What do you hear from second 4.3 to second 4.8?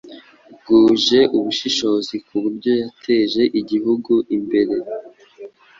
imbere.